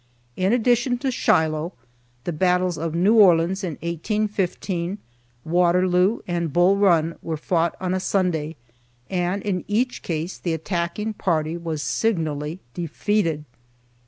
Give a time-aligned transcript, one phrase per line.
[0.35, 1.73] In addition to Shiloh,
[2.23, 4.97] the battles of New Orleans in 1815,
[5.45, 8.55] Waterloo, and Bull Run were fought on a Sunday,
[9.11, 13.45] and in each case the attacking party was signally defeated.